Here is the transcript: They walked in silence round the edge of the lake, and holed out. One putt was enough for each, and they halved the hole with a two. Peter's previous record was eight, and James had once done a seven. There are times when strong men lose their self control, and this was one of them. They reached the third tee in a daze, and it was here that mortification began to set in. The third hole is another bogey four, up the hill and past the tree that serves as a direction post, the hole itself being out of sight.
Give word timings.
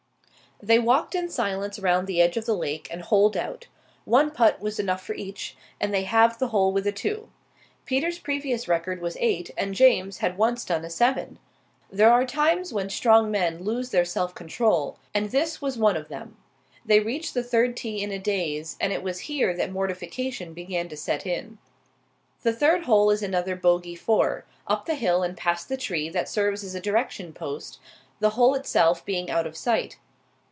They 0.63 0.77
walked 0.77 1.15
in 1.15 1.27
silence 1.31 1.79
round 1.79 2.05
the 2.05 2.21
edge 2.21 2.37
of 2.37 2.45
the 2.45 2.55
lake, 2.55 2.87
and 2.91 3.01
holed 3.01 3.35
out. 3.35 3.65
One 4.05 4.29
putt 4.29 4.61
was 4.61 4.79
enough 4.79 5.03
for 5.03 5.13
each, 5.15 5.57
and 5.79 5.91
they 5.91 6.03
halved 6.03 6.37
the 6.37 6.49
hole 6.49 6.71
with 6.71 6.85
a 6.85 6.91
two. 6.91 7.29
Peter's 7.85 8.19
previous 8.19 8.67
record 8.67 9.01
was 9.01 9.17
eight, 9.19 9.49
and 9.57 9.73
James 9.73 10.19
had 10.19 10.37
once 10.37 10.63
done 10.63 10.85
a 10.85 10.89
seven. 10.91 11.39
There 11.91 12.11
are 12.13 12.27
times 12.27 12.71
when 12.71 12.91
strong 12.91 13.31
men 13.31 13.63
lose 13.63 13.89
their 13.89 14.05
self 14.05 14.35
control, 14.35 14.99
and 15.15 15.31
this 15.31 15.63
was 15.63 15.79
one 15.79 15.97
of 15.97 16.09
them. 16.09 16.37
They 16.85 16.99
reached 16.99 17.33
the 17.33 17.41
third 17.43 17.75
tee 17.75 17.99
in 18.03 18.11
a 18.11 18.19
daze, 18.19 18.77
and 18.79 18.93
it 18.93 19.01
was 19.01 19.21
here 19.21 19.55
that 19.57 19.71
mortification 19.71 20.53
began 20.53 20.87
to 20.89 20.95
set 20.95 21.25
in. 21.25 21.57
The 22.43 22.53
third 22.53 22.83
hole 22.83 23.09
is 23.09 23.23
another 23.23 23.55
bogey 23.55 23.95
four, 23.95 24.45
up 24.67 24.85
the 24.85 24.93
hill 24.93 25.23
and 25.23 25.35
past 25.35 25.69
the 25.69 25.75
tree 25.77 26.07
that 26.09 26.29
serves 26.29 26.63
as 26.63 26.75
a 26.75 26.79
direction 26.79 27.33
post, 27.33 27.79
the 28.19 28.29
hole 28.37 28.53
itself 28.53 29.03
being 29.03 29.31
out 29.31 29.47
of 29.47 29.57
sight. 29.57 29.97